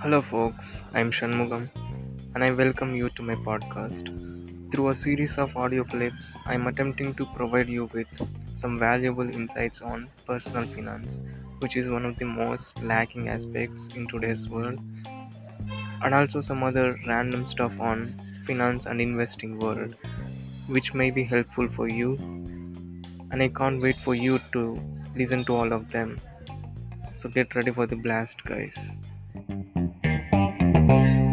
Hello, 0.00 0.20
folks. 0.20 0.82
I'm 0.92 1.10
Shanmugam, 1.10 1.70
and 2.34 2.44
I 2.44 2.50
welcome 2.50 2.94
you 2.94 3.08
to 3.10 3.22
my 3.22 3.34
podcast. 3.34 4.10
Through 4.70 4.90
a 4.90 4.94
series 4.94 5.38
of 5.38 5.56
audio 5.56 5.84
clips, 5.84 6.34
I'm 6.44 6.66
attempting 6.66 7.14
to 7.14 7.24
provide 7.34 7.68
you 7.68 7.86
with 7.94 8.06
some 8.54 8.78
valuable 8.78 9.34
insights 9.34 9.80
on 9.80 10.10
personal 10.26 10.66
finance, 10.66 11.20
which 11.60 11.76
is 11.76 11.88
one 11.88 12.04
of 12.04 12.18
the 12.18 12.26
most 12.26 12.82
lacking 12.82 13.30
aspects 13.30 13.88
in 13.94 14.06
today's 14.06 14.46
world, 14.48 14.78
and 16.02 16.14
also 16.14 16.42
some 16.42 16.62
other 16.62 17.00
random 17.06 17.46
stuff 17.46 17.80
on 17.80 18.14
finance 18.46 18.84
and 18.84 19.00
investing 19.00 19.58
world, 19.58 19.96
which 20.66 20.92
may 20.92 21.10
be 21.10 21.24
helpful 21.24 21.68
for 21.70 21.88
you. 21.88 22.16
And 23.30 23.42
I 23.42 23.48
can't 23.48 23.80
wait 23.80 23.96
for 24.04 24.14
you 24.14 24.40
to 24.52 24.78
listen 25.16 25.44
to 25.46 25.56
all 25.56 25.72
of 25.72 25.90
them. 25.90 26.18
So 27.14 27.30
get 27.30 27.54
ready 27.54 27.72
for 27.72 27.86
the 27.86 27.96
blast, 27.96 28.44
guys. 28.44 28.76
Thank 30.86 31.18
you. 31.18 31.25